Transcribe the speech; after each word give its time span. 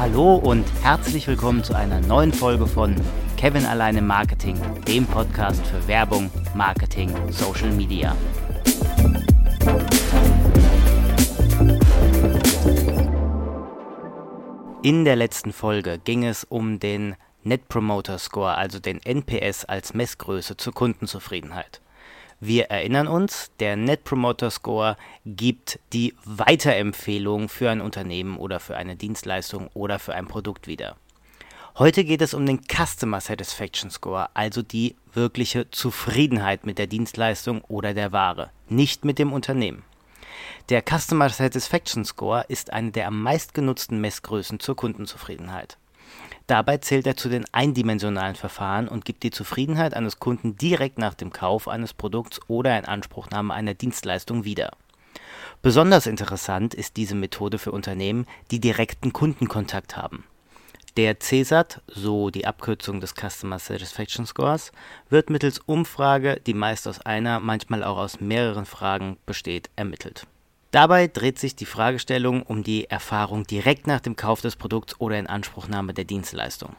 Hallo 0.00 0.36
und 0.36 0.64
herzlich 0.82 1.26
willkommen 1.26 1.62
zu 1.62 1.74
einer 1.74 2.00
neuen 2.00 2.32
Folge 2.32 2.66
von 2.66 2.96
Kevin 3.36 3.66
alleine 3.66 4.00
Marketing, 4.00 4.58
dem 4.88 5.04
Podcast 5.04 5.60
für 5.66 5.86
Werbung, 5.86 6.30
Marketing, 6.54 7.10
Social 7.30 7.70
Media. 7.70 8.16
In 14.82 15.04
der 15.04 15.16
letzten 15.16 15.52
Folge 15.52 15.98
ging 16.02 16.24
es 16.24 16.44
um 16.44 16.80
den 16.80 17.14
Net 17.42 17.68
Promoter 17.68 18.16
Score, 18.16 18.56
also 18.56 18.78
den 18.78 19.02
NPS 19.02 19.66
als 19.66 19.92
Messgröße 19.92 20.56
zur 20.56 20.72
Kundenzufriedenheit. 20.72 21.82
Wir 22.42 22.70
erinnern 22.70 23.06
uns, 23.06 23.50
der 23.60 23.76
Net 23.76 24.02
Promoter 24.04 24.50
Score 24.50 24.96
gibt 25.26 25.78
die 25.92 26.14
Weiterempfehlung 26.24 27.50
für 27.50 27.68
ein 27.68 27.82
Unternehmen 27.82 28.38
oder 28.38 28.60
für 28.60 28.78
eine 28.78 28.96
Dienstleistung 28.96 29.68
oder 29.74 29.98
für 29.98 30.14
ein 30.14 30.26
Produkt 30.26 30.66
wieder. 30.66 30.96
Heute 31.78 32.02
geht 32.02 32.22
es 32.22 32.32
um 32.32 32.46
den 32.46 32.62
Customer 32.62 33.20
Satisfaction 33.20 33.90
Score, 33.90 34.30
also 34.32 34.62
die 34.62 34.96
wirkliche 35.12 35.70
Zufriedenheit 35.70 36.64
mit 36.64 36.78
der 36.78 36.86
Dienstleistung 36.86 37.60
oder 37.68 37.92
der 37.92 38.10
Ware, 38.10 38.48
nicht 38.70 39.04
mit 39.04 39.18
dem 39.18 39.34
Unternehmen. 39.34 39.82
Der 40.70 40.82
Customer 40.82 41.28
Satisfaction 41.28 42.06
Score 42.06 42.46
ist 42.48 42.72
eine 42.72 42.90
der 42.90 43.06
am 43.06 43.20
meistgenutzten 43.22 44.00
Messgrößen 44.00 44.60
zur 44.60 44.76
Kundenzufriedenheit. 44.76 45.76
Dabei 46.50 46.78
zählt 46.78 47.06
er 47.06 47.16
zu 47.16 47.28
den 47.28 47.44
eindimensionalen 47.52 48.34
Verfahren 48.34 48.88
und 48.88 49.04
gibt 49.04 49.22
die 49.22 49.30
Zufriedenheit 49.30 49.94
eines 49.94 50.18
Kunden 50.18 50.56
direkt 50.56 50.98
nach 50.98 51.14
dem 51.14 51.32
Kauf 51.32 51.68
eines 51.68 51.94
Produkts 51.94 52.40
oder 52.48 52.76
Inanspruchnahme 52.76 53.54
einer 53.54 53.74
Dienstleistung 53.74 54.44
wieder. 54.44 54.72
Besonders 55.62 56.08
interessant 56.08 56.74
ist 56.74 56.96
diese 56.96 57.14
Methode 57.14 57.58
für 57.58 57.70
Unternehmen, 57.70 58.26
die 58.50 58.58
direkten 58.58 59.12
Kundenkontakt 59.12 59.96
haben. 59.96 60.24
Der 60.96 61.20
CSAT, 61.20 61.82
so 61.86 62.30
die 62.30 62.48
Abkürzung 62.48 63.00
des 63.00 63.14
Customer 63.14 63.60
Satisfaction 63.60 64.26
Scores, 64.26 64.72
wird 65.08 65.30
mittels 65.30 65.60
Umfrage, 65.60 66.40
die 66.44 66.54
meist 66.54 66.88
aus 66.88 67.00
einer, 67.00 67.38
manchmal 67.38 67.84
auch 67.84 67.98
aus 67.98 68.20
mehreren 68.20 68.66
Fragen 68.66 69.18
besteht, 69.24 69.70
ermittelt 69.76 70.26
Dabei 70.70 71.08
dreht 71.08 71.38
sich 71.38 71.56
die 71.56 71.66
Fragestellung 71.66 72.42
um 72.42 72.62
die 72.62 72.88
Erfahrung 72.88 73.44
direkt 73.44 73.86
nach 73.86 74.00
dem 74.00 74.14
Kauf 74.14 74.40
des 74.40 74.54
Produkts 74.54 75.00
oder 75.00 75.18
Inanspruchnahme 75.18 75.94
der 75.94 76.04
Dienstleistung. 76.04 76.76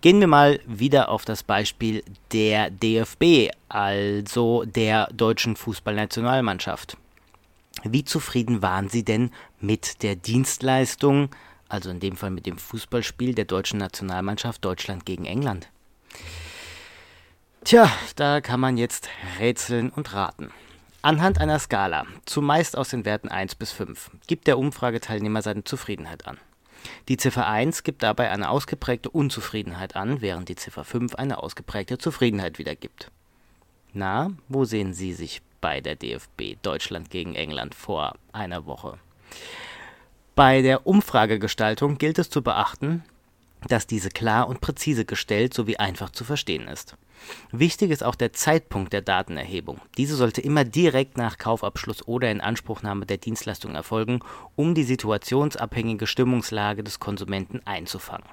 Gehen 0.00 0.18
wir 0.18 0.26
mal 0.26 0.60
wieder 0.66 1.10
auf 1.10 1.24
das 1.24 1.42
Beispiel 1.42 2.02
der 2.32 2.70
DFB, 2.70 3.50
also 3.68 4.64
der 4.64 5.06
deutschen 5.12 5.56
Fußballnationalmannschaft. 5.56 6.96
Wie 7.84 8.04
zufrieden 8.04 8.62
waren 8.62 8.88
Sie 8.88 9.04
denn 9.04 9.30
mit 9.60 10.02
der 10.02 10.16
Dienstleistung, 10.16 11.28
also 11.68 11.90
in 11.90 12.00
dem 12.00 12.16
Fall 12.16 12.30
mit 12.30 12.46
dem 12.46 12.58
Fußballspiel 12.58 13.34
der 13.34 13.44
deutschen 13.44 13.78
Nationalmannschaft 13.78 14.64
Deutschland 14.64 15.06
gegen 15.06 15.24
England? 15.24 15.68
Tja, 17.64 17.90
da 18.16 18.40
kann 18.40 18.58
man 18.58 18.76
jetzt 18.76 19.08
rätseln 19.38 19.90
und 19.90 20.14
raten. 20.14 20.50
Anhand 21.04 21.40
einer 21.40 21.58
Skala, 21.58 22.06
zumeist 22.26 22.78
aus 22.78 22.90
den 22.90 23.04
Werten 23.04 23.28
1 23.28 23.56
bis 23.56 23.72
5, 23.72 24.12
gibt 24.28 24.46
der 24.46 24.56
Umfrageteilnehmer 24.56 25.42
seine 25.42 25.64
Zufriedenheit 25.64 26.28
an. 26.28 26.38
Die 27.08 27.16
Ziffer 27.16 27.48
1 27.48 27.82
gibt 27.82 28.04
dabei 28.04 28.30
eine 28.30 28.48
ausgeprägte 28.48 29.10
Unzufriedenheit 29.10 29.96
an, 29.96 30.20
während 30.20 30.48
die 30.48 30.54
Ziffer 30.54 30.84
5 30.84 31.16
eine 31.16 31.42
ausgeprägte 31.42 31.98
Zufriedenheit 31.98 32.60
wiedergibt. 32.60 33.10
Na, 33.92 34.30
wo 34.46 34.64
sehen 34.64 34.94
Sie 34.94 35.12
sich 35.12 35.42
bei 35.60 35.80
der 35.80 35.96
DFB 35.96 36.56
Deutschland 36.62 37.10
gegen 37.10 37.34
England 37.34 37.74
vor 37.74 38.14
einer 38.32 38.64
Woche? 38.66 38.96
Bei 40.36 40.62
der 40.62 40.86
Umfragegestaltung 40.86 41.98
gilt 41.98 42.20
es 42.20 42.30
zu 42.30 42.42
beachten, 42.42 43.02
dass 43.68 43.86
diese 43.86 44.08
klar 44.08 44.48
und 44.48 44.60
präzise 44.60 45.04
gestellt 45.04 45.54
sowie 45.54 45.76
einfach 45.76 46.10
zu 46.10 46.24
verstehen 46.24 46.68
ist. 46.68 46.96
Wichtig 47.52 47.90
ist 47.90 48.02
auch 48.02 48.14
der 48.14 48.32
Zeitpunkt 48.32 48.92
der 48.92 49.02
Datenerhebung. 49.02 49.80
Diese 49.96 50.16
sollte 50.16 50.40
immer 50.40 50.64
direkt 50.64 51.16
nach 51.16 51.38
Kaufabschluss 51.38 52.06
oder 52.06 52.30
Inanspruchnahme 52.30 53.06
der 53.06 53.18
Dienstleistung 53.18 53.74
erfolgen, 53.74 54.20
um 54.56 54.74
die 54.74 54.84
situationsabhängige 54.84 56.06
Stimmungslage 56.06 56.82
des 56.82 56.98
Konsumenten 56.98 57.60
einzufangen. 57.64 58.26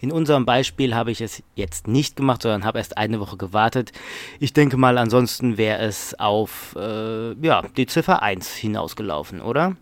In 0.00 0.12
unserem 0.12 0.44
Beispiel 0.44 0.94
habe 0.94 1.10
ich 1.10 1.20
es 1.20 1.42
jetzt 1.54 1.86
nicht 1.86 2.16
gemacht, 2.16 2.42
sondern 2.42 2.64
habe 2.64 2.78
erst 2.78 2.98
eine 2.98 3.20
Woche 3.20 3.36
gewartet. 3.36 3.92
Ich 4.38 4.52
denke 4.52 4.76
mal, 4.76 4.98
ansonsten 4.98 5.56
wäre 5.56 5.80
es 5.80 6.18
auf 6.18 6.74
äh, 6.76 7.32
ja, 7.34 7.62
die 7.76 7.86
Ziffer 7.86 8.22
1 8.22 8.54
hinausgelaufen, 8.54 9.40
oder? 9.40 9.76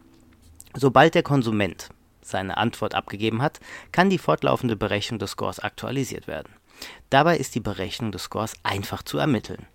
Sobald 0.74 1.14
der 1.14 1.22
Konsument 1.22 1.88
seine 2.28 2.56
Antwort 2.56 2.94
abgegeben 2.94 3.42
hat, 3.42 3.60
kann 3.92 4.10
die 4.10 4.18
fortlaufende 4.18 4.76
Berechnung 4.76 5.18
des 5.18 5.32
Scores 5.32 5.58
aktualisiert 5.60 6.26
werden. 6.26 6.52
Dabei 7.10 7.38
ist 7.38 7.54
die 7.54 7.60
Berechnung 7.60 8.12
des 8.12 8.24
Scores 8.24 8.54
einfach 8.62 9.02
zu 9.02 9.18
ermitteln. 9.18 9.66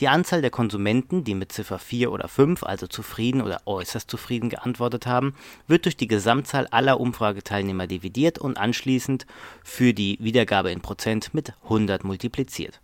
Die 0.00 0.08
Anzahl 0.08 0.42
der 0.42 0.50
Konsumenten, 0.50 1.24
die 1.24 1.34
mit 1.34 1.52
Ziffer 1.52 1.78
4 1.78 2.12
oder 2.12 2.28
5, 2.28 2.62
also 2.62 2.86
zufrieden 2.86 3.40
oder 3.40 3.62
äußerst 3.66 4.10
zufrieden 4.10 4.50
geantwortet 4.50 5.06
haben, 5.06 5.34
wird 5.66 5.86
durch 5.86 5.96
die 5.96 6.08
Gesamtzahl 6.08 6.66
aller 6.68 7.00
Umfrageteilnehmer 7.00 7.86
dividiert 7.86 8.38
und 8.38 8.58
anschließend 8.58 9.26
für 9.64 9.94
die 9.94 10.18
Wiedergabe 10.20 10.70
in 10.70 10.82
Prozent 10.82 11.34
mit 11.34 11.54
100 11.64 12.04
multipliziert. 12.04 12.80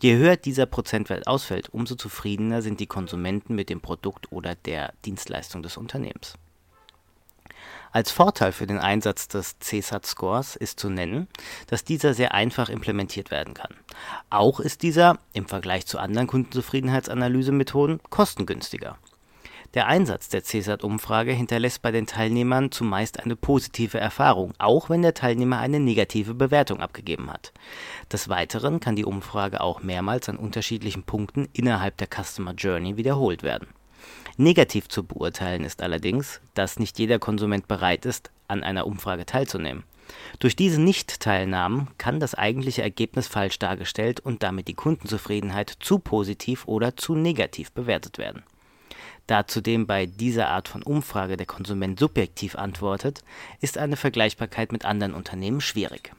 Je 0.00 0.16
höher 0.16 0.36
dieser 0.36 0.66
Prozentwert 0.66 1.26
ausfällt, 1.26 1.68
umso 1.70 1.96
zufriedener 1.96 2.62
sind 2.62 2.80
die 2.80 2.86
Konsumenten 2.86 3.54
mit 3.54 3.68
dem 3.68 3.80
Produkt 3.80 4.32
oder 4.32 4.54
der 4.54 4.94
Dienstleistung 5.04 5.62
des 5.62 5.76
Unternehmens 5.76 6.34
als 7.92 8.10
Vorteil 8.10 8.52
für 8.52 8.66
den 8.66 8.78
Einsatz 8.78 9.28
des 9.28 9.58
CSAT-Scores 9.58 10.56
ist 10.56 10.78
zu 10.78 10.90
nennen, 10.90 11.28
dass 11.66 11.84
dieser 11.84 12.14
sehr 12.14 12.34
einfach 12.34 12.68
implementiert 12.68 13.30
werden 13.30 13.54
kann. 13.54 13.74
Auch 14.28 14.60
ist 14.60 14.82
dieser 14.82 15.18
im 15.32 15.46
Vergleich 15.46 15.86
zu 15.86 15.98
anderen 15.98 16.26
Kundenzufriedenheitsanalysemethoden 16.26 18.00
kostengünstiger. 18.10 18.98
Der 19.74 19.86
Einsatz 19.86 20.28
der 20.28 20.42
CSAT-Umfrage 20.42 21.32
hinterlässt 21.32 21.82
bei 21.82 21.90
den 21.90 22.06
Teilnehmern 22.06 22.70
zumeist 22.70 23.20
eine 23.20 23.36
positive 23.36 23.98
Erfahrung, 23.98 24.54
auch 24.58 24.88
wenn 24.88 25.02
der 25.02 25.14
Teilnehmer 25.14 25.58
eine 25.58 25.80
negative 25.80 26.34
Bewertung 26.34 26.80
abgegeben 26.80 27.30
hat. 27.30 27.52
Des 28.12 28.28
Weiteren 28.28 28.80
kann 28.80 28.96
die 28.96 29.04
Umfrage 29.04 29.60
auch 29.60 29.82
mehrmals 29.82 30.28
an 30.28 30.36
unterschiedlichen 30.36 31.02
Punkten 31.02 31.48
innerhalb 31.52 31.96
der 31.98 32.08
Customer 32.08 32.52
Journey 32.52 32.96
wiederholt 32.96 33.42
werden 33.42 33.68
Negativ 34.36 34.88
zu 34.88 35.04
beurteilen 35.04 35.64
ist 35.64 35.82
allerdings, 35.82 36.40
dass 36.54 36.78
nicht 36.78 36.98
jeder 36.98 37.18
Konsument 37.18 37.68
bereit 37.68 38.04
ist, 38.04 38.30
an 38.48 38.62
einer 38.62 38.86
Umfrage 38.86 39.26
teilzunehmen. 39.26 39.84
Durch 40.38 40.54
diese 40.54 40.80
Nichtteilnahmen 40.80 41.88
kann 41.98 42.20
das 42.20 42.34
eigentliche 42.34 42.82
Ergebnis 42.82 43.26
falsch 43.26 43.58
dargestellt 43.58 44.20
und 44.20 44.42
damit 44.42 44.68
die 44.68 44.74
Kundenzufriedenheit 44.74 45.76
zu 45.80 45.98
positiv 45.98 46.68
oder 46.68 46.96
zu 46.96 47.14
negativ 47.14 47.72
bewertet 47.72 48.18
werden. 48.18 48.44
Da 49.26 49.48
zudem 49.48 49.86
bei 49.86 50.06
dieser 50.06 50.48
Art 50.48 50.68
von 50.68 50.82
Umfrage 50.82 51.36
der 51.36 51.46
Konsument 51.46 51.98
subjektiv 51.98 52.54
antwortet, 52.54 53.24
ist 53.60 53.78
eine 53.78 53.96
Vergleichbarkeit 53.96 54.70
mit 54.70 54.84
anderen 54.84 55.14
Unternehmen 55.14 55.60
schwierig 55.60 56.12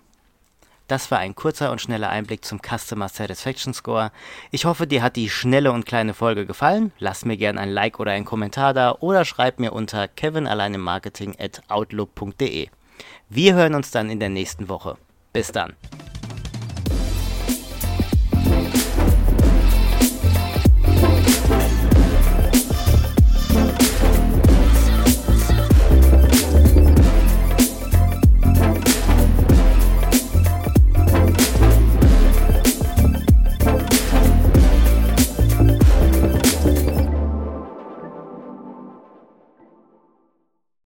das 0.88 1.12
war 1.12 1.20
ein 1.20 1.36
kurzer 1.36 1.72
und 1.72 1.82
schneller 1.82 2.10
Einblick 2.10 2.46
zum 2.46 2.60
Customer 2.62 3.10
Satisfaction 3.10 3.74
Score. 3.74 4.12
Ich 4.52 4.66
hoffe, 4.66 4.88
dir 4.88 5.04
hat 5.04 5.16
die 5.16 5.30
schnelle 5.30 5.72
und 5.72 5.86
kleine 5.86 6.14
Folge 6.14 6.46
gefallen. 6.46 6.92
Lass 7.00 7.26
mir 7.26 7.38
gerne 7.38 7.60
ein 7.60 7.70
Like 7.70 8.00
oder 8.00 8.12
einen 8.12 8.26
Kommentar 8.26 8.74
da 8.74 8.96
oder 9.00 9.26
schreib 9.26 9.60
mir 9.60 9.74
unter 9.74 10.08
kevinalleinemarketing 10.08 11.36
at 11.40 11.62
outlook.de. 11.68 12.70
Wir 13.30 13.54
hören 13.56 13.76
uns 13.76 13.92
dann 13.92 14.10
in 14.10 14.20
der 14.20 14.30
nächsten 14.30 14.70
Woche. 14.70 14.98
Bis 15.34 15.52
dann. 15.52 15.74